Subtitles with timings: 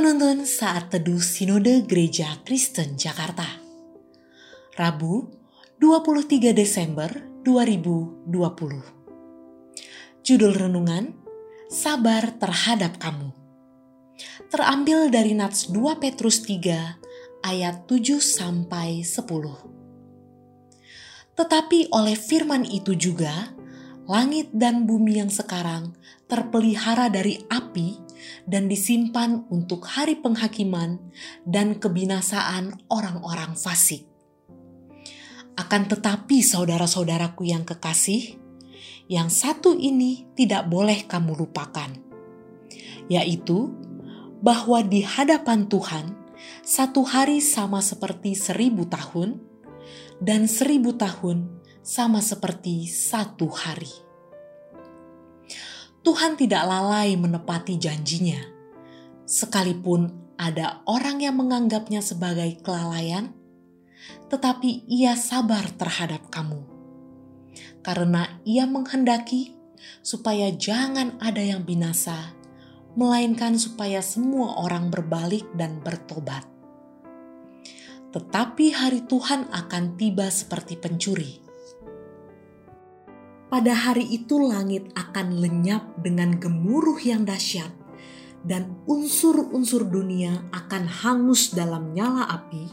[0.00, 3.44] Penuntun Saat Teduh Sinode Gereja Kristen Jakarta.
[4.72, 5.28] Rabu
[5.76, 7.12] 23 Desember
[7.44, 8.32] 2020
[10.24, 11.12] Judul Renungan
[11.68, 13.28] Sabar Terhadap Kamu.
[14.48, 19.20] Terambil dari Nats 2 Petrus 3 ayat 7 sampai 10
[21.36, 23.52] Tetapi oleh firman itu juga
[24.08, 25.92] langit dan bumi yang sekarang
[26.24, 28.09] terpelihara dari api
[28.44, 31.00] dan disimpan untuk hari penghakiman
[31.46, 34.06] dan kebinasaan orang-orang fasik.
[35.58, 38.40] Akan tetapi, saudara-saudaraku yang kekasih,
[39.10, 41.90] yang satu ini tidak boleh kamu lupakan,
[43.10, 43.74] yaitu
[44.40, 46.16] bahwa di hadapan Tuhan
[46.64, 49.42] satu hari sama seperti seribu tahun,
[50.20, 51.48] dan seribu tahun
[51.80, 54.09] sama seperti satu hari.
[56.00, 58.40] Tuhan tidak lalai menepati janjinya,
[59.28, 60.08] sekalipun
[60.40, 63.36] ada orang yang menganggapnya sebagai kelalaian,
[64.32, 66.64] tetapi ia sabar terhadap kamu,
[67.84, 69.52] karena ia menghendaki
[70.00, 72.32] supaya jangan ada yang binasa,
[72.96, 76.48] melainkan supaya semua orang berbalik dan bertobat.
[78.16, 81.49] Tetapi hari Tuhan akan tiba seperti pencuri
[83.50, 87.74] pada hari itu langit akan lenyap dengan gemuruh yang dahsyat
[88.46, 92.70] dan unsur-unsur dunia akan hangus dalam nyala api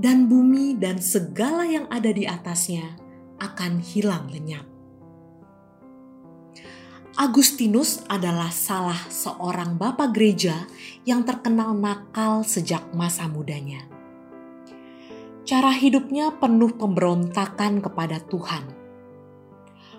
[0.00, 2.96] dan bumi dan segala yang ada di atasnya
[3.36, 4.64] akan hilang lenyap.
[7.18, 10.64] Agustinus adalah salah seorang bapak gereja
[11.04, 13.84] yang terkenal nakal sejak masa mudanya.
[15.42, 18.77] Cara hidupnya penuh pemberontakan kepada Tuhan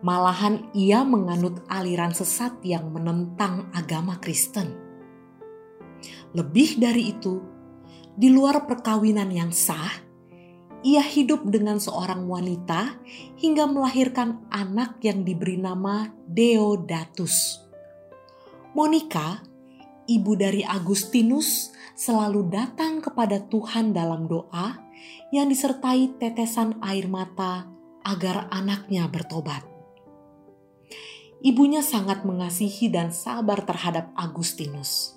[0.00, 4.72] Malahan ia menganut aliran sesat yang menentang agama Kristen.
[6.32, 7.36] Lebih dari itu,
[8.16, 9.92] di luar perkawinan yang sah,
[10.80, 12.96] ia hidup dengan seorang wanita
[13.36, 17.60] hingga melahirkan anak yang diberi nama Deodatus.
[18.72, 19.44] Monica,
[20.08, 24.80] ibu dari Agustinus, selalu datang kepada Tuhan dalam doa
[25.28, 27.68] yang disertai tetesan air mata
[28.00, 29.69] agar anaknya bertobat
[31.40, 35.16] ibunya sangat mengasihi dan sabar terhadap Agustinus.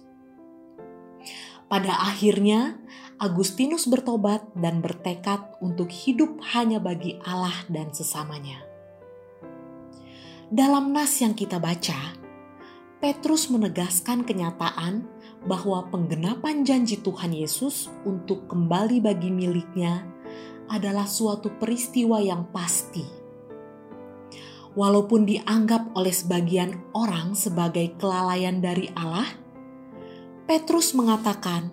[1.68, 2.80] Pada akhirnya,
[3.20, 8.62] Agustinus bertobat dan bertekad untuk hidup hanya bagi Allah dan sesamanya.
[10.54, 12.20] Dalam nas yang kita baca,
[13.02, 15.08] Petrus menegaskan kenyataan
[15.44, 20.08] bahwa penggenapan janji Tuhan Yesus untuk kembali bagi miliknya
[20.72, 23.23] adalah suatu peristiwa yang pasti
[24.74, 29.30] walaupun dianggap oleh sebagian orang sebagai kelalaian dari Allah,
[30.50, 31.72] Petrus mengatakan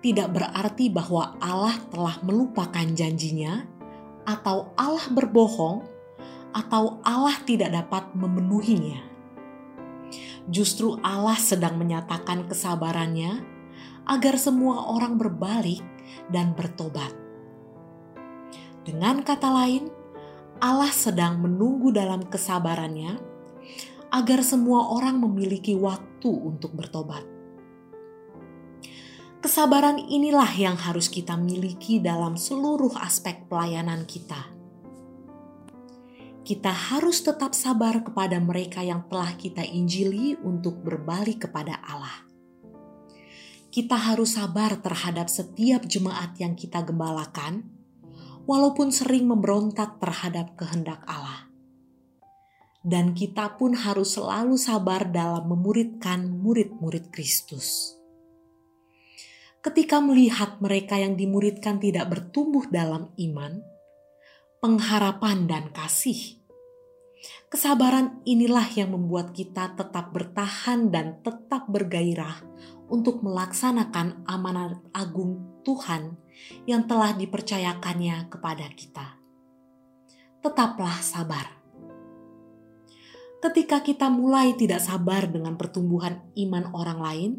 [0.00, 3.68] tidak berarti bahwa Allah telah melupakan janjinya,
[4.24, 5.84] atau Allah berbohong,
[6.56, 9.06] atau Allah tidak dapat memenuhinya.
[10.50, 13.44] Justru Allah sedang menyatakan kesabarannya
[14.08, 15.84] agar semua orang berbalik
[16.32, 17.12] dan bertobat.
[18.82, 19.92] Dengan kata lain,
[20.60, 23.16] Allah sedang menunggu dalam kesabarannya
[24.12, 27.24] agar semua orang memiliki waktu untuk bertobat.
[29.40, 34.52] Kesabaran inilah yang harus kita miliki dalam seluruh aspek pelayanan kita.
[36.44, 42.28] Kita harus tetap sabar kepada mereka yang telah kita injili untuk berbalik kepada Allah.
[43.72, 47.79] Kita harus sabar terhadap setiap jemaat yang kita gembalakan
[48.50, 51.46] walaupun sering memberontak terhadap kehendak Allah.
[52.82, 57.94] Dan kita pun harus selalu sabar dalam memuridkan murid-murid Kristus.
[59.60, 63.60] Ketika melihat mereka yang dimuridkan tidak bertumbuh dalam iman,
[64.64, 66.40] pengharapan, dan kasih,
[67.52, 72.40] kesabaran inilah yang membuat kita tetap bertahan dan tetap bergairah
[72.88, 76.16] untuk melaksanakan amanat agung Tuhan
[76.64, 79.16] yang telah dipercayakannya kepada kita.
[80.40, 81.46] Tetaplah sabar.
[83.40, 87.32] Ketika kita mulai tidak sabar dengan pertumbuhan iman orang lain,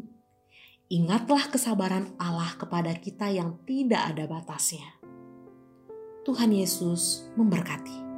[0.90, 4.98] ingatlah kesabaran Allah kepada kita yang tidak ada batasnya.
[6.26, 8.14] Tuhan Yesus memberkati.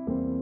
[0.00, 0.39] thank you